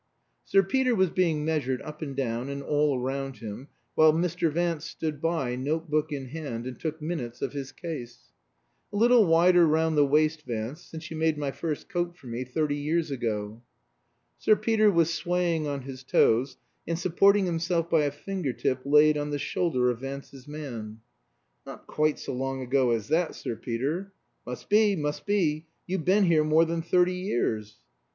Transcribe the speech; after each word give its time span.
Sir 0.45 0.63
Peter 0.63 0.95
was 0.95 1.11
being 1.11 1.45
measured 1.45 1.79
up 1.83 2.01
and 2.01 2.15
down 2.15 2.49
and 2.49 2.63
all 2.63 2.97
round 2.97 3.37
him, 3.37 3.67
while 3.93 4.11
Mr. 4.11 4.51
Vance 4.51 4.83
stood 4.85 5.21
by, 5.21 5.55
note 5.55 5.91
book 5.91 6.11
in 6.11 6.29
hand, 6.29 6.65
and 6.65 6.79
took 6.79 6.99
minutes 7.03 7.43
of 7.43 7.53
his 7.53 7.71
case. 7.71 8.31
"A 8.91 8.95
little 8.97 9.27
wider 9.27 9.67
round 9.67 9.95
the 9.95 10.03
waist, 10.03 10.41
Vance, 10.41 10.81
since 10.81 11.11
you 11.11 11.17
made 11.17 11.37
my 11.37 11.51
first 11.51 11.87
coat 11.87 12.17
for 12.17 12.25
me 12.25 12.43
thirty 12.43 12.77
years 12.77 13.11
ago." 13.11 13.61
Sir 14.39 14.55
Peter 14.55 14.89
was 14.89 15.13
swaying 15.13 15.67
on 15.67 15.83
his 15.83 16.03
toes, 16.03 16.57
and 16.87 16.97
supporting 16.97 17.45
himself 17.45 17.87
by 17.87 18.01
a 18.05 18.11
finger 18.11 18.53
tip 18.53 18.81
laid 18.83 19.19
on 19.19 19.29
the 19.29 19.37
shoulder 19.37 19.91
of 19.91 19.99
Vance's 19.99 20.47
man. 20.47 20.99
"Not 21.63 21.85
quite 21.85 22.17
so 22.17 22.33
long 22.33 22.63
ago 22.63 22.89
as 22.89 23.07
that, 23.09 23.35
Sir 23.35 23.55
Peter." 23.55 24.13
"Must 24.47 24.67
be, 24.67 24.95
must 24.95 25.27
be; 25.27 25.67
you've 25.85 26.05
been 26.05 26.23
here 26.23 26.43
more 26.43 26.65
than 26.65 26.81
thirty 26.81 27.13
years." 27.13 27.77